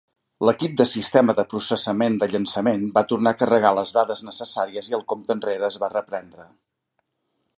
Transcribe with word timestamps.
L'equip 0.47 0.71
de 0.79 0.85
Sistema 0.91 1.35
de 1.39 1.43
processament 1.51 2.15
de 2.23 2.29
llançament 2.31 2.87
va 2.95 3.05
tornar 3.11 3.35
a 3.37 3.39
carregar 3.43 3.73
les 3.81 3.93
dades 3.99 4.25
necessàries 4.29 4.89
i 4.93 4.99
el 4.99 5.07
compte 5.13 5.39
enrere 5.39 5.69
es 5.71 5.81
va 5.85 5.91
reprendre. 5.95 6.49